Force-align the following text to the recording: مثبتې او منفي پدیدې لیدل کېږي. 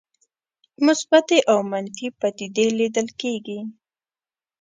مثبتې 0.85 1.39
او 1.51 1.59
منفي 1.71 2.07
پدیدې 2.19 2.67
لیدل 2.79 3.07
کېږي. 3.21 3.59